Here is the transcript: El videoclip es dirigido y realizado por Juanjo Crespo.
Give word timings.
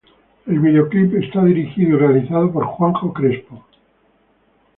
El 0.47 0.57
videoclip 0.59 1.13
es 1.13 1.31
dirigido 1.45 1.91
y 1.95 1.99
realizado 1.99 2.51
por 2.51 2.65
Juanjo 2.65 3.13
Crespo. 3.13 3.63